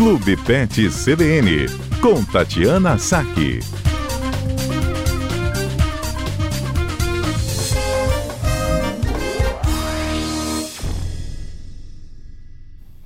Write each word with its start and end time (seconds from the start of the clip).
Clube 0.00 0.34
Pet 0.46 0.88
CBN, 0.88 1.66
com 2.00 2.24
Tatiana 2.24 2.96
Saque. 2.96 3.58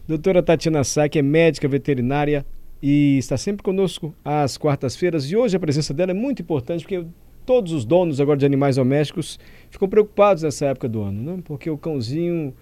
Doutora 0.07 0.40
Tatiana 0.40 0.84
Saque 0.84 1.18
é 1.18 1.22
médica 1.22 1.66
veterinária 1.66 2.46
e 2.80 3.18
está 3.18 3.36
sempre 3.36 3.64
conosco 3.64 4.14
às 4.24 4.56
quartas-feiras. 4.56 5.29
E 5.29 5.36
hoje 5.36 5.56
a 5.56 5.61
presença 5.61 5.92
dela 5.92 6.12
é 6.12 6.14
muito 6.14 6.42
importante 6.42 6.82
porque 6.82 7.04
todos 7.45 7.72
os 7.72 7.84
donos 7.84 8.20
agora 8.20 8.38
de 8.38 8.46
animais 8.46 8.76
domésticos 8.76 9.40
ficam 9.68 9.88
preocupados 9.88 10.45
nessa 10.45 10.66
época 10.66 10.88
do 10.88 11.02
ano, 11.02 11.20
né? 11.20 11.42
porque 11.45 11.68
o 11.68 11.76
cãozinho 11.76 12.54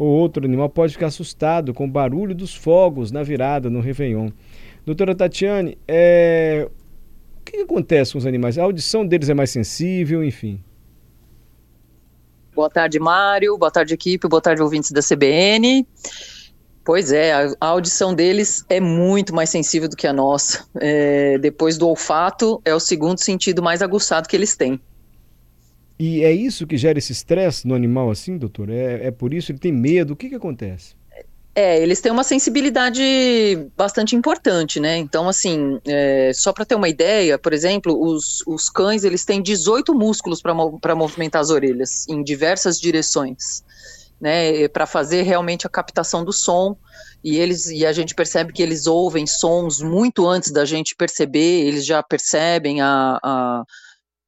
ou 0.00 0.08
outro 0.08 0.46
animal 0.46 0.70
pode 0.70 0.94
ficar 0.94 1.08
assustado 1.08 1.74
com 1.74 1.84
o 1.84 1.86
barulho 1.86 2.34
dos 2.34 2.54
fogos 2.54 3.12
na 3.12 3.22
virada, 3.22 3.68
no 3.68 3.82
Réveillon. 3.82 4.30
Doutora 4.86 5.14
Tatiane, 5.14 5.76
é... 5.86 6.66
o 6.66 7.44
que, 7.44 7.58
acontece 7.58 8.12
com 8.12 8.18
os 8.18 8.24
animais? 8.24 8.56
A 8.56 8.62
audição 8.62 9.06
deles 9.06 9.28
é 9.28 9.34
mais 9.34 9.50
sensível, 9.50 10.24
enfim. 10.24 10.58
Boa 12.54 12.70
tarde, 12.70 12.98
Mário. 12.98 13.58
Boa 13.58 13.70
tarde, 13.70 13.92
equipe. 13.92 14.26
Boa 14.26 14.40
tarde, 14.40 14.62
ouvintes 14.62 14.90
da 14.90 15.02
CBN. 15.02 15.86
Pois 16.82 17.12
é, 17.12 17.34
a, 17.34 17.66
audição 17.66 18.14
deles 18.14 18.64
é 18.70 18.80
muito 18.80 19.34
mais 19.34 19.50
sensível 19.50 19.86
do 19.86 19.96
que 19.96 20.06
a 20.06 20.14
nossa. 20.14 20.64
É, 20.80 21.36
depois 21.36 21.76
do 21.76 21.86
olfato, 21.86 22.58
é 22.64 22.74
o 22.74 22.80
segundo 22.80 23.18
sentido 23.18 23.62
mais 23.62 23.82
aguçado 23.82 24.26
que 24.26 24.34
eles 24.34 24.56
têm. 24.56 24.80
E 26.02 26.24
é 26.24 26.32
isso 26.32 26.66
que 26.66 26.78
gera 26.78 26.98
esse 26.98 27.12
estresse 27.12 27.68
no 27.68 27.74
animal, 27.74 28.10
assim, 28.10 28.38
doutor? 28.38 28.70
É, 28.70 29.08
é 29.08 29.10
por 29.10 29.34
isso 29.34 29.52
ele 29.52 29.58
tem 29.58 29.70
medo? 29.70 30.14
O 30.14 30.16
que, 30.16 30.30
que 30.30 30.34
acontece? 30.34 30.94
É, 31.54 31.82
eles 31.82 32.00
têm 32.00 32.10
uma 32.10 32.24
sensibilidade 32.24 33.02
bastante 33.76 34.16
importante, 34.16 34.80
né? 34.80 34.96
Então, 34.96 35.28
assim, 35.28 35.78
é, 35.86 36.32
só 36.32 36.54
para 36.54 36.64
ter 36.64 36.74
uma 36.74 36.88
ideia, 36.88 37.38
por 37.38 37.52
exemplo, 37.52 38.02
os, 38.02 38.42
os 38.46 38.70
cães 38.70 39.04
eles 39.04 39.26
têm 39.26 39.42
18 39.42 39.94
músculos 39.94 40.40
para 40.40 40.94
movimentar 40.94 41.42
as 41.42 41.50
orelhas 41.50 42.08
em 42.08 42.22
diversas 42.22 42.80
direções 42.80 43.62
né, 44.20 44.68
para 44.68 44.86
fazer 44.86 45.22
realmente 45.22 45.66
a 45.66 45.70
captação 45.70 46.24
do 46.24 46.32
som. 46.32 46.76
E 47.22 47.36
eles 47.36 47.66
e 47.66 47.84
a 47.84 47.92
gente 47.92 48.14
percebe 48.14 48.52
que 48.52 48.62
eles 48.62 48.86
ouvem 48.86 49.26
sons 49.26 49.80
muito 49.80 50.26
antes 50.26 50.50
da 50.50 50.64
gente 50.64 50.96
perceber, 50.96 51.66
eles 51.66 51.84
já 51.84 52.02
percebem 52.02 52.80
a, 52.80 53.18
a, 53.22 53.64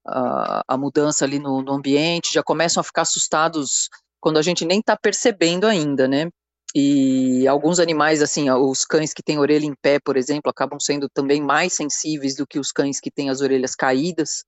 a, 0.06 0.62
a 0.66 0.76
mudança 0.76 1.24
ali 1.24 1.38
no, 1.38 1.62
no, 1.62 1.72
ambiente, 1.72 2.32
já 2.32 2.42
começam 2.42 2.80
a 2.80 2.84
ficar 2.84 3.02
assustados 3.02 3.88
quando 4.20 4.38
a 4.38 4.42
gente 4.42 4.64
nem 4.64 4.80
está 4.80 4.96
percebendo 4.96 5.66
ainda, 5.66 6.06
né? 6.08 6.28
E 6.74 7.46
alguns 7.46 7.78
animais, 7.78 8.22
assim, 8.22 8.50
os 8.50 8.84
cães 8.84 9.12
que 9.12 9.22
têm 9.22 9.38
orelha 9.38 9.66
em 9.66 9.74
pé, 9.74 9.98
por 10.00 10.16
exemplo, 10.16 10.50
acabam 10.50 10.80
sendo 10.80 11.08
também 11.08 11.42
mais 11.42 11.74
sensíveis 11.74 12.34
do 12.34 12.46
que 12.46 12.58
os 12.58 12.72
cães 12.72 12.98
que 12.98 13.10
têm 13.10 13.28
as 13.28 13.40
orelhas 13.40 13.74
caídas, 13.74 14.44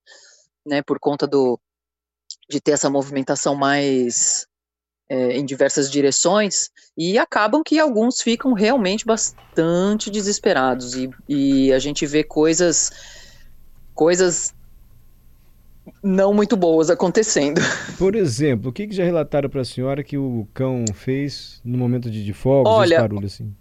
né? 0.65 0.81
Por 0.81 0.99
conta 0.99 1.27
do 1.27 1.59
de 2.49 2.59
ter 2.59 2.71
essa 2.71 2.89
movimentação 2.89 3.55
mais 3.55 4.47
é, 5.09 5.37
em 5.37 5.45
diversas 5.45 5.91
direções 5.91 6.69
e 6.97 7.17
acabam 7.17 7.63
que 7.63 7.79
alguns 7.79 8.21
ficam 8.21 8.53
realmente 8.53 9.05
bastante 9.05 10.09
desesperados 10.09 10.95
e, 10.95 11.09
e 11.27 11.73
a 11.73 11.79
gente 11.79 12.05
vê 12.05 12.23
coisas 12.23 12.91
coisas 13.93 14.53
não 16.03 16.33
muito 16.33 16.55
boas 16.55 16.89
acontecendo. 16.89 17.61
Por 17.97 18.15
exemplo, 18.15 18.69
o 18.69 18.73
que, 18.73 18.87
que 18.87 18.95
já 18.95 19.03
relataram 19.03 19.49
para 19.49 19.61
a 19.61 19.65
senhora 19.65 20.03
que 20.03 20.17
o 20.17 20.47
cão 20.53 20.85
fez 20.93 21.61
no 21.63 21.77
momento 21.77 22.09
de, 22.09 22.23
de 22.23 22.33
fogos, 22.33 22.71
Olha, 22.71 22.99
barulho 22.99 23.27
assim? 23.27 23.53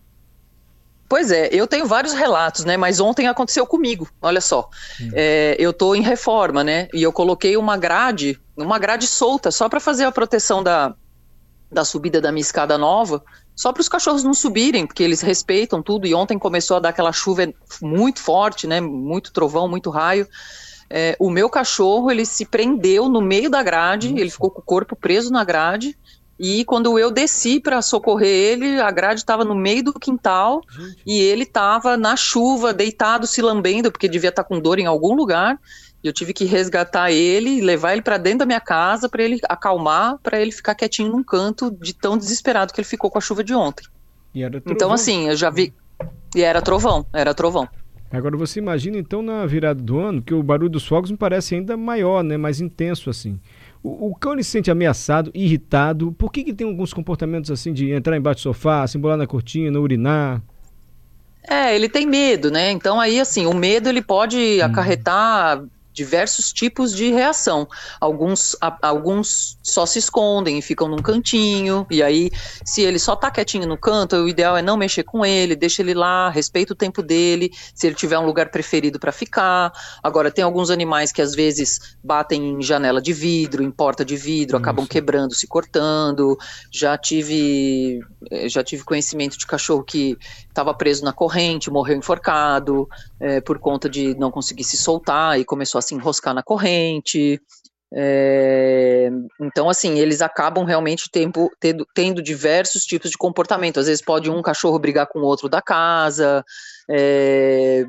Pois 1.09 1.31
é, 1.31 1.49
eu 1.53 1.67
tenho 1.67 1.87
vários 1.87 2.15
relatos, 2.15 2.65
né? 2.65 2.77
Mas 2.77 2.99
ontem 2.99 3.29
aconteceu 3.29 3.67
comigo, 3.67 4.09
olha 4.23 4.41
só. 4.41 4.69
Hum. 5.01 5.11
É, 5.13 5.55
eu 5.59 5.73
tô 5.73 5.95
em 5.95 6.01
reforma, 6.01 6.65
né? 6.65 6.89
E 6.95 7.03
eu 7.03 7.13
coloquei 7.13 7.57
uma 7.57 7.77
grade, 7.77 8.41
uma 8.57 8.79
grade 8.79 9.07
solta, 9.07 9.51
só 9.51 9.69
para 9.69 9.81
fazer 9.81 10.05
a 10.05 10.13
proteção 10.13 10.63
da, 10.63 10.95
da 11.71 11.85
subida 11.85 12.21
da 12.21 12.33
minha 12.33 12.41
escada 12.41 12.79
nova, 12.79 13.23
só 13.55 13.73
para 13.73 13.83
os 13.83 13.89
cachorros 13.89 14.25
não 14.25 14.35
subirem, 14.35 14.87
porque 14.87 15.03
eles 15.03 15.21
respeitam 15.21 15.83
tudo. 15.83 16.07
E 16.07 16.15
ontem 16.15 16.39
começou 16.39 16.79
a 16.79 16.81
dar 16.81 16.89
aquela 16.89 17.13
chuva 17.13 17.47
muito 17.83 18.21
forte, 18.21 18.67
né? 18.67 18.81
Muito 18.81 19.33
trovão, 19.33 19.69
muito 19.69 19.91
raio. 19.91 20.27
É, 20.89 21.17
o 21.19 21.31
meu 21.31 21.49
cachorro 21.49 22.11
ele 22.11 22.25
se 22.25 22.45
prendeu 22.45 23.09
no 23.09 23.21
meio 23.21 23.51
da 23.51 23.63
grade, 23.63 24.09
Nossa. 24.09 24.21
ele 24.21 24.31
ficou 24.31 24.51
com 24.51 24.61
o 24.61 24.65
corpo 24.65 24.95
preso 24.97 25.31
na 25.31 25.45
grade. 25.45 25.97
E 26.39 26.65
quando 26.65 26.99
eu 26.99 27.11
desci 27.11 27.61
para 27.61 27.81
socorrer 27.81 28.29
ele, 28.29 28.81
a 28.81 28.91
grade 28.91 29.21
estava 29.21 29.45
no 29.45 29.55
meio 29.55 29.85
do 29.85 29.93
quintal 29.93 30.63
Gente. 30.69 31.03
e 31.07 31.21
ele 31.21 31.45
estava 31.45 31.97
na 31.97 32.17
chuva, 32.17 32.73
deitado, 32.73 33.27
se 33.27 33.41
lambendo, 33.41 33.91
porque 33.91 34.09
devia 34.09 34.31
estar 34.31 34.43
tá 34.43 34.49
com 34.49 34.59
dor 34.59 34.79
em 34.79 34.87
algum 34.87 35.15
lugar. 35.15 35.59
E 36.03 36.07
eu 36.07 36.13
tive 36.13 36.35
que 36.35 36.45
resgatar 36.45 37.13
ele, 37.13 37.61
levar 37.61 37.93
ele 37.93 38.03
para 38.03 38.19
dentro 38.19 38.41
da 38.41 38.47
minha 38.47 38.61
casa 38.61 39.09
para 39.09 39.23
ele 39.23 39.39
acalmar, 39.49 40.19
para 40.23 40.41
ele 40.41 40.51
ficar 40.51 40.75
quietinho 40.75 41.11
num 41.11 41.23
canto 41.23 41.71
de 41.71 41.95
tão 41.95 42.19
desesperado 42.19 42.75
que 42.75 42.81
ele 42.81 42.87
ficou 42.87 43.11
com 43.11 43.17
a 43.19 43.23
chuva 43.23 43.43
de 43.43 43.55
ontem. 43.55 43.87
então 44.73 44.93
assim, 44.93 45.29
eu 45.29 45.37
já 45.37 45.49
vi 45.49 45.73
e 46.35 46.43
era 46.43 46.61
trovão, 46.61 47.07
era 47.13 47.33
trovão. 47.33 47.69
Agora 48.17 48.37
você 48.37 48.61
imagina 48.61 48.97
então 48.97 49.23
na 49.23 49.45
virada 49.45 49.83
do 49.83 49.99
ano 49.99 50.23
que 50.23 50.33
o 50.33 50.43
barulho 50.43 50.71
dos 50.71 50.87
fogos 50.87 51.11
me 51.11 51.17
parece 51.17 51.55
ainda 51.55 51.77
maior, 51.77 52.23
né, 52.23 52.37
mais 52.37 52.61
intenso 52.61 53.11
assim. 53.11 53.41
O, 53.83 54.11
o 54.11 54.15
cão 54.15 54.33
ele 54.33 54.43
se 54.45 54.51
sente 54.51 54.71
ameaçado, 54.71 55.31
irritado. 55.35 56.13
Por 56.13 56.31
que, 56.33 56.45
que 56.45 56.55
tem 56.55 56.67
alguns 56.67 56.93
comportamentos 56.95 57.51
assim 57.51 57.73
de 57.73 57.91
entrar 57.91 58.17
embaixo 58.17 58.41
do 58.41 58.43
sofá, 58.43 58.87
se 58.87 58.97
embolar 58.97 59.19
na 59.19 59.27
cortina, 59.27 59.79
urinar? 59.81 60.43
É, 61.43 61.75
ele 61.75 61.89
tem 61.89 62.07
medo, 62.07 62.51
né? 62.51 62.71
Então 62.71 62.99
aí 63.01 63.21
assim, 63.21 63.47
o 63.47 63.53
medo 63.53 63.89
ele 63.89 64.01
pode 64.01 64.39
hum. 64.63 64.65
Diversos 65.95 66.53
tipos 66.53 66.95
de 66.95 67.11
reação. 67.11 67.67
Alguns, 68.01 68.57
a, 68.61 68.77
alguns 68.83 69.59
só 69.63 69.87
se 69.87 69.99
escondem 69.99 70.59
e 70.59 70.63
ficam 70.63 70.89
num 70.89 70.99
cantinho, 70.99 71.87
e 71.91 72.03
aí, 72.03 72.31
se 72.65 72.83
ele 72.83 72.99
só 72.99 73.15
tá 73.15 73.31
quietinho 73.31 73.67
no 73.67 73.79
canto, 73.79 74.17
o 74.17 74.29
ideal 74.29 74.57
é 74.57 74.63
não 74.63 74.77
mexer 74.77 75.05
com 75.05 75.25
ele, 75.25 75.55
deixa 75.55 75.81
ele 75.81 75.95
lá, 75.95 76.29
respeita 76.29 76.73
o 76.73 76.77
tempo 76.77 77.03
dele, 77.03 77.51
se 77.75 77.87
ele 77.87 77.95
tiver 77.95 78.19
um 78.19 78.27
lugar 78.27 78.51
preferido 78.51 78.99
para 78.99 79.13
ficar. 79.13 79.73
Agora, 80.03 80.31
tem 80.31 80.45
alguns 80.45 80.69
animais 80.71 81.13
que 81.13 81.23
às 81.23 81.35
vezes 81.35 81.97
batem 82.03 82.55
em 82.55 82.63
janela 82.63 83.01
de 83.01 83.13
vidro, 83.13 83.63
em 83.63 83.71
porta 83.71 84.05
de 84.05 84.17
vidro, 84.17 84.57
Isso. 84.57 84.63
acabam 84.63 84.87
quebrando, 84.87 85.35
se 85.35 85.47
cortando. 85.47 86.37
Já 86.73 86.99
tive, 86.99 88.01
eh, 88.31 88.49
já 88.49 88.65
tive 88.65 88.83
conhecimento 88.83 89.39
de 89.39 89.47
cachorro 89.47 89.85
que 89.85 90.19
estava 90.49 90.75
preso 90.75 91.05
na 91.05 91.13
corrente, 91.13 91.71
morreu 91.71 91.97
enforcado, 91.97 92.89
é, 93.21 93.41
por 93.41 93.59
conta 93.59 93.89
de 93.89 94.15
não 94.17 94.31
conseguir 94.31 94.65
se 94.65 94.77
soltar 94.77 95.39
e 95.39 95.45
começou 95.45 95.79
a 95.79 95.83
se 95.85 95.95
enroscar 95.95 96.35
na 96.35 96.43
corrente. 96.43 97.41
É, 97.97 99.09
então, 99.41 99.71
assim, 99.71 99.99
eles 100.01 100.21
acabam 100.21 100.65
realmente 100.65 101.09
tempo, 101.09 101.49
tendo, 101.61 101.87
tendo, 101.95 102.21
diversos 102.21 102.85
tipos 102.85 103.11
de 103.11 103.17
comportamento. 103.17 103.79
Às 103.79 103.87
vezes 103.87 104.03
pode 104.03 104.29
um 104.29 104.43
cachorro 104.43 104.79
brigar 104.79 105.07
com 105.07 105.21
o 105.21 105.25
outro 105.25 105.49
da 105.49 105.63
casa, 105.63 106.45
é, 106.91 107.85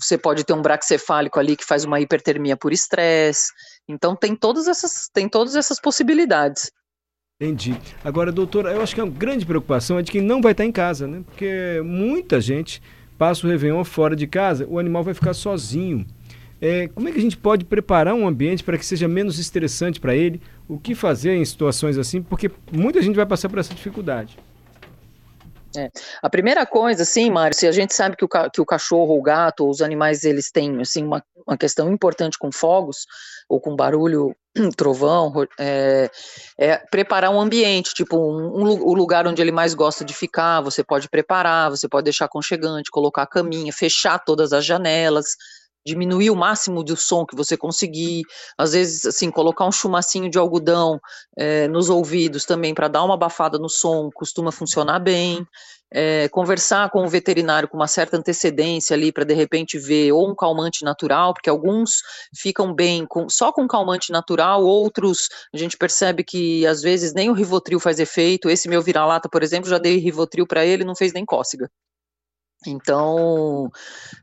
você 0.00 0.16
pode 0.16 0.44
ter 0.44 0.52
um 0.52 0.62
braxcefálico 0.62 1.38
ali 1.38 1.56
que 1.56 1.64
faz 1.64 1.84
uma 1.84 2.00
hipertermia 2.00 2.56
por 2.56 2.72
estresse. 2.72 3.50
Então 3.88 4.16
tem 4.16 4.34
todas 4.34 4.66
essas, 4.66 5.08
tem 5.12 5.28
todas 5.28 5.54
essas 5.54 5.80
possibilidades. 5.80 6.70
Entendi. 7.40 7.78
Agora, 8.02 8.32
doutora, 8.32 8.72
eu 8.72 8.80
acho 8.80 8.94
que 8.94 9.00
a 9.00 9.06
grande 9.06 9.44
preocupação 9.44 9.98
é 9.98 10.02
de 10.02 10.10
quem 10.10 10.22
não 10.22 10.40
vai 10.40 10.52
estar 10.52 10.64
em 10.64 10.72
casa, 10.72 11.06
né? 11.06 11.22
Porque 11.26 11.82
muita 11.84 12.40
gente 12.40 12.82
passa 13.18 13.46
o 13.46 13.50
Réveillon 13.50 13.84
fora 13.84 14.16
de 14.16 14.26
casa, 14.26 14.66
o 14.68 14.78
animal 14.78 15.04
vai 15.04 15.12
ficar 15.12 15.34
sozinho. 15.34 16.06
É, 16.60 16.88
como 16.88 17.08
é 17.08 17.12
que 17.12 17.18
a 17.18 17.22
gente 17.22 17.36
pode 17.36 17.64
preparar 17.64 18.14
um 18.14 18.26
ambiente 18.26 18.64
para 18.64 18.78
que 18.78 18.86
seja 18.86 19.06
menos 19.06 19.38
estressante 19.38 20.00
para 20.00 20.14
ele? 20.14 20.40
O 20.68 20.78
que 20.78 20.94
fazer 20.94 21.34
em 21.34 21.44
situações 21.44 21.98
assim? 21.98 22.22
Porque 22.22 22.50
muita 22.72 23.02
gente 23.02 23.16
vai 23.16 23.26
passar 23.26 23.48
por 23.48 23.58
essa 23.58 23.74
dificuldade. 23.74 24.38
É. 25.76 25.90
A 26.22 26.30
primeira 26.30 26.64
coisa, 26.64 27.02
assim, 27.02 27.30
Mário, 27.30 27.56
se 27.56 27.66
a 27.66 27.72
gente 27.72 27.94
sabe 27.94 28.16
que 28.16 28.24
o, 28.24 28.28
que 28.28 28.60
o 28.60 28.64
cachorro, 28.64 29.18
o 29.18 29.22
gato, 29.22 29.64
ou 29.64 29.70
os 29.70 29.82
animais, 29.82 30.24
eles 30.24 30.50
têm, 30.50 30.80
assim, 30.80 31.04
uma, 31.04 31.22
uma 31.46 31.56
questão 31.56 31.92
importante 31.92 32.38
com 32.38 32.50
fogos, 32.50 33.06
ou 33.48 33.60
com 33.60 33.76
barulho, 33.76 34.34
trovão, 34.76 35.32
é, 35.58 36.10
é 36.58 36.78
preparar 36.90 37.30
um 37.30 37.40
ambiente, 37.40 37.92
tipo, 37.92 38.16
um, 38.16 38.62
um, 38.62 38.82
o 38.82 38.94
lugar 38.94 39.26
onde 39.26 39.42
ele 39.42 39.52
mais 39.52 39.74
gosta 39.74 40.04
de 40.04 40.14
ficar, 40.14 40.60
você 40.62 40.82
pode 40.82 41.08
preparar, 41.08 41.70
você 41.70 41.88
pode 41.88 42.04
deixar 42.04 42.24
aconchegante, 42.24 42.90
colocar 42.90 43.22
a 43.22 43.26
caminha, 43.26 43.72
fechar 43.72 44.18
todas 44.18 44.52
as 44.52 44.64
janelas, 44.64 45.36
diminuir 45.86 46.30
o 46.30 46.36
máximo 46.36 46.82
do 46.82 46.96
som 46.96 47.24
que 47.24 47.36
você 47.36 47.56
conseguir, 47.56 48.24
às 48.58 48.72
vezes, 48.72 49.06
assim, 49.06 49.30
colocar 49.30 49.64
um 49.64 49.72
chumacinho 49.72 50.28
de 50.28 50.36
algodão 50.36 50.98
é, 51.38 51.68
nos 51.68 51.88
ouvidos 51.88 52.44
também 52.44 52.74
para 52.74 52.88
dar 52.88 53.04
uma 53.04 53.14
abafada 53.14 53.56
no 53.56 53.68
som, 53.68 54.10
costuma 54.12 54.50
funcionar 54.50 54.98
bem. 54.98 55.46
É, 55.88 56.28
conversar 56.30 56.90
com 56.90 57.04
o 57.04 57.08
veterinário 57.08 57.68
com 57.68 57.76
uma 57.76 57.86
certa 57.86 58.16
antecedência 58.16 58.92
ali 58.92 59.12
para 59.12 59.24
de 59.24 59.34
repente 59.34 59.78
ver 59.78 60.10
ou 60.10 60.28
um 60.28 60.34
calmante 60.34 60.84
natural, 60.84 61.32
porque 61.32 61.48
alguns 61.48 62.02
ficam 62.36 62.74
bem 62.74 63.06
com, 63.06 63.28
só 63.28 63.52
com 63.52 63.68
calmante 63.68 64.10
natural, 64.10 64.64
outros 64.64 65.28
a 65.54 65.56
gente 65.56 65.76
percebe 65.76 66.24
que 66.24 66.66
às 66.66 66.82
vezes 66.82 67.14
nem 67.14 67.30
o 67.30 67.32
Rivotril 67.32 67.78
faz 67.78 68.00
efeito. 68.00 68.50
Esse 68.50 68.68
meu 68.68 68.82
vira-lata, 68.82 69.28
por 69.28 69.44
exemplo, 69.44 69.70
já 69.70 69.78
dei 69.78 69.96
Rivotril 69.98 70.44
para 70.44 70.66
ele, 70.66 70.84
não 70.84 70.96
fez 70.96 71.12
nem 71.12 71.24
cócega. 71.24 71.70
Então, 72.70 73.70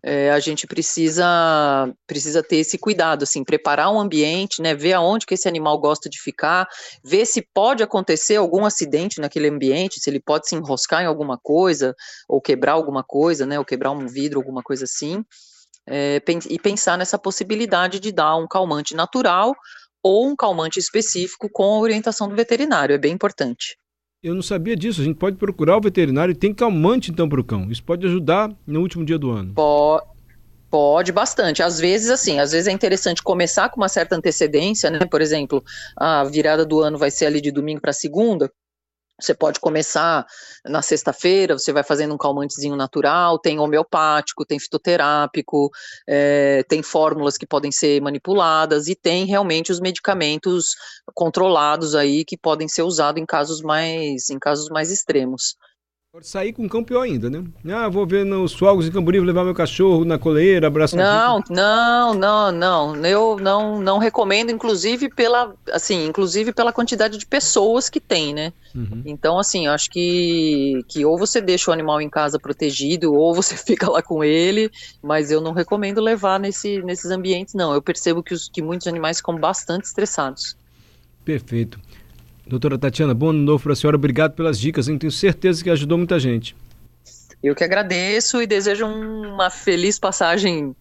é, 0.04 0.32
a 0.32 0.40
gente 0.40 0.68
precisa 0.68 1.94
precisa 2.08 2.44
ter 2.44 2.58
esse 2.58 2.78
cuidado, 2.78 3.24
assim, 3.24 3.44
preparar 3.44 3.92
um 3.92 4.00
ambiente, 4.00 4.62
né, 4.62 4.76
ver 4.76 4.94
aonde 4.94 5.26
que 5.26 5.34
esse 5.34 5.48
animal 5.48 5.80
gosta 5.80 6.10
de 6.10 6.20
ficar, 6.20 6.68
ver 7.04 7.26
se 7.26 7.42
pode 7.54 7.84
acontecer 7.84 8.36
algum 8.36 8.66
acidente 8.66 9.20
naquele 9.20 9.50
ambiente, 9.50 10.00
se 10.00 10.10
ele 10.10 10.20
pode 10.20 10.48
se 10.48 10.56
enroscar 10.56 11.02
em 11.04 11.08
alguma 11.08 11.38
coisa, 11.38 11.96
ou 12.28 12.42
quebrar 12.42 12.74
alguma 12.74 13.04
coisa, 13.04 13.46
né, 13.46 13.58
ou 13.60 13.66
quebrar 13.66 13.92
um 13.92 14.08
vidro, 14.08 14.40
alguma 14.40 14.62
coisa 14.62 14.86
assim, 14.86 15.24
é, 15.88 16.22
e 16.50 16.60
pensar 16.60 16.98
nessa 16.98 17.18
possibilidade 17.18 18.00
de 18.00 18.12
dar 18.12 18.36
um 18.38 18.48
calmante 18.48 18.96
natural 18.96 19.54
ou 20.02 20.28
um 20.28 20.36
calmante 20.36 20.80
específico 20.80 21.50
com 21.50 21.76
a 21.76 21.80
orientação 21.80 22.28
do 22.28 22.36
veterinário, 22.36 22.94
é 22.94 22.98
bem 22.98 23.14
importante. 23.14 23.78
Eu 24.24 24.34
não 24.34 24.42
sabia 24.42 24.76
disso. 24.76 25.02
A 25.02 25.04
gente 25.04 25.18
pode 25.18 25.36
procurar 25.36 25.76
o 25.76 25.82
veterinário 25.82 26.32
e 26.32 26.36
tem 26.36 26.54
calmante 26.54 27.12
então 27.12 27.28
para 27.28 27.42
o 27.42 27.44
cão. 27.44 27.70
Isso 27.70 27.84
pode 27.84 28.08
ajudar 28.08 28.50
no 28.66 28.80
último 28.80 29.04
dia 29.04 29.18
do 29.18 29.30
ano. 29.30 29.54
Pode, 29.54 30.06
pode 30.72 31.12
bastante. 31.12 31.62
Às 31.62 31.78
vezes, 31.78 32.10
assim, 32.10 32.40
às 32.40 32.54
vezes 32.54 32.68
é 32.68 32.72
interessante 32.72 33.22
começar 33.22 33.68
com 33.68 33.82
uma 33.82 33.90
certa 33.90 34.16
antecedência, 34.16 34.90
né? 34.90 35.00
Por 35.00 35.22
exemplo, 35.22 35.62
a 35.98 36.24
virada 36.24 36.66
do 36.66 36.80
ano 36.80 36.98
vai 36.98 37.12
ser 37.12 37.26
ali 37.26 37.42
de 37.42 37.52
domingo 37.52 37.82
para 37.82 37.92
segunda. 37.92 38.50
Você 39.24 39.34
pode 39.34 39.58
começar 39.58 40.26
na 40.66 40.82
sexta-feira, 40.82 41.58
você 41.58 41.72
vai 41.72 41.82
fazendo 41.82 42.14
um 42.14 42.18
calmantezinho 42.18 42.76
natural, 42.76 43.40
tem 43.40 43.58
homeopático, 43.58 44.46
tem 44.46 44.60
fitoterápico, 44.60 45.72
é, 46.06 46.64
tem 46.68 46.84
fórmulas 46.84 47.38
que 47.38 47.48
podem 47.48 47.72
ser 47.72 48.02
manipuladas 48.02 48.90
e 48.90 48.96
tem 48.96 49.26
realmente 49.26 49.72
os 49.72 49.80
medicamentos 49.80 50.76
controlados 51.14 51.96
aí 51.96 52.26
que 52.26 52.38
podem 52.38 52.68
ser 52.68 52.82
usados 52.82 53.22
em 53.22 53.26
casos 53.26 53.62
mais, 53.62 54.30
em 54.30 54.38
casos 54.38 54.68
mais 54.68 54.92
extremos. 54.92 55.56
Pode 56.14 56.28
sair 56.28 56.54
com 56.54 56.70
cão 56.70 56.84
pior 56.84 57.02
ainda, 57.02 57.28
né? 57.28 57.44
Ah, 57.74 57.90
vou 57.90 58.06
ver 58.06 58.24
nos 58.24 58.54
fogos 58.54 58.88
em 58.88 58.92
Camboriú, 58.92 59.24
levar 59.24 59.44
meu 59.44 59.56
cachorro 59.56 60.06
na 60.06 60.20
coleira, 60.20 60.68
abraçar. 60.68 61.00
Não, 61.00 61.44
não, 61.50 62.14
não, 62.14 62.52
não. 62.52 62.96
Eu 63.04 63.40
não, 63.40 63.82
não 63.82 63.98
recomendo, 63.98 64.52
inclusive 64.52 65.10
pela, 65.10 65.56
assim, 65.72 66.06
inclusive 66.06 66.54
pela 66.54 66.72
quantidade 66.72 67.18
de 67.18 67.26
pessoas 67.26 67.90
que 67.90 68.00
tem, 68.00 68.32
né? 68.32 68.54
Uhum. 68.76 69.02
Então, 69.04 69.40
assim, 69.40 69.66
acho 69.66 69.90
que, 69.90 70.86
que 70.88 71.04
ou 71.04 71.18
você 71.18 71.42
deixa 71.42 71.72
o 71.72 71.74
animal 71.74 72.00
em 72.00 72.12
casa 72.12 72.38
protegido, 72.38 73.12
ou 73.12 73.34
você 73.34 73.58
fica 73.66 73.90
lá 73.90 74.04
com 74.04 74.24
ele, 74.24 74.70
mas 75.02 75.32
eu 75.32 75.42
não 75.42 75.52
recomendo 75.52 76.00
levar 76.00 76.40
nesse, 76.40 76.80
nesses 76.84 77.10
ambientes, 77.10 77.56
não. 77.56 77.74
Eu 77.74 77.82
percebo 77.82 78.22
que, 78.22 78.36
os, 78.36 78.48
que 78.48 78.62
muitos 78.62 78.86
animais 78.86 79.18
ficam 79.18 79.36
bastante 79.36 79.86
estressados. 79.86 80.56
Perfeito. 81.26 81.80
Doutora 82.46 82.78
Tatiana, 82.78 83.14
bom 83.14 83.30
ano 83.30 83.40
novo 83.40 83.64
para 83.64 83.74
a 83.74 83.76
senhora. 83.76 83.96
Obrigado 83.96 84.34
pelas 84.34 84.60
dicas, 84.60 84.88
hein? 84.88 84.98
tenho 84.98 85.12
certeza 85.12 85.64
que 85.64 85.70
ajudou 85.70 85.98
muita 85.98 86.20
gente. 86.20 86.56
Eu 87.42 87.54
que 87.54 87.64
agradeço 87.64 88.42
e 88.42 88.48
desejo 88.48 88.86
uma 88.86 89.50
feliz 89.50 90.00
passagem 90.00 90.74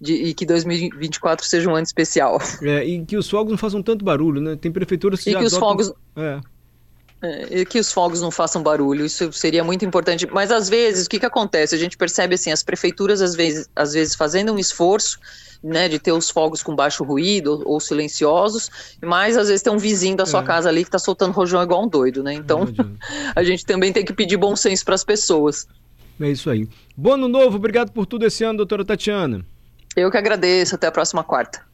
de, 0.00 0.14
e 0.14 0.34
que 0.34 0.46
2024 0.46 1.44
seja 1.44 1.68
um 1.68 1.74
ano 1.74 1.82
especial. 1.82 2.40
É, 2.62 2.84
e 2.84 3.04
que 3.04 3.16
os 3.16 3.28
fogos 3.28 3.50
não 3.50 3.58
façam 3.58 3.82
tanto 3.82 4.04
barulho, 4.04 4.40
né? 4.40 4.54
Tem 4.54 4.70
prefeituras 4.70 5.20
que 5.20 5.30
e 5.30 5.32
já 5.32 5.40
que 5.40 5.46
adotam... 5.46 5.58
os 5.58 5.60
fogos 5.60 5.92
é. 6.16 6.40
É, 7.20 7.60
e 7.60 7.66
que 7.66 7.80
os 7.80 7.90
fogos 7.90 8.20
não 8.20 8.30
façam 8.30 8.62
barulho, 8.62 9.04
isso 9.04 9.32
seria 9.32 9.64
muito 9.64 9.84
importante. 9.84 10.26
Mas 10.30 10.52
às 10.52 10.68
vezes, 10.68 11.06
o 11.06 11.08
que, 11.08 11.18
que 11.18 11.26
acontece? 11.26 11.74
A 11.74 11.78
gente 11.78 11.96
percebe 11.96 12.34
assim, 12.34 12.52
as 12.52 12.62
prefeituras 12.62 13.20
às 13.20 13.34
vezes, 13.34 13.68
às 13.74 13.94
vezes 13.94 14.14
fazendo 14.14 14.52
um 14.52 14.58
esforço 14.58 15.18
né, 15.64 15.88
de 15.88 15.98
ter 15.98 16.12
os 16.12 16.28
fogos 16.28 16.62
com 16.62 16.76
baixo 16.76 17.02
ruído 17.02 17.62
ou, 17.64 17.80
silenciosos, 17.80 18.70
mas 19.02 19.34
às 19.38 19.48
vezes 19.48 19.62
tem 19.62 19.72
um 19.72 19.78
vizinho 19.78 20.14
da 20.14 20.26
sua 20.26 20.40
é. 20.40 20.44
casa 20.44 20.68
ali 20.68 20.82
que 20.82 20.88
está 20.88 20.98
soltando 20.98 21.32
rojão 21.32 21.62
igual 21.62 21.82
um 21.82 21.88
doido, 21.88 22.22
né? 22.22 22.34
Então 22.34 22.68
a 23.34 23.42
gente 23.42 23.64
também 23.64 23.90
tem 23.90 24.04
que 24.04 24.12
pedir 24.12 24.36
bom 24.36 24.54
senso 24.54 24.84
para 24.84 24.94
as 24.94 25.02
pessoas. 25.02 25.66
É 26.20 26.28
isso 26.28 26.50
aí. 26.50 26.68
Bom 26.94 27.14
ano 27.14 27.28
novo, 27.28 27.56
obrigado 27.56 27.90
por 27.92 28.04
tudo 28.04 28.26
esse 28.26 28.44
ano, 28.44 28.58
doutora 28.58 28.84
Tatiana. 28.84 29.44
Eu 29.96 30.10
que 30.10 30.18
agradeço, 30.18 30.74
até 30.74 30.86
a 30.86 30.92
próxima 30.92 31.24
quarta. 31.24 31.64